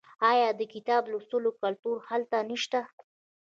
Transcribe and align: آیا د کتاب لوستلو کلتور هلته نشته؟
آیا 0.31 0.49
د 0.59 0.61
کتاب 0.73 1.03
لوستلو 1.11 1.49
کلتور 1.61 1.97
هلته 2.09 2.37
نشته؟ 2.49 2.79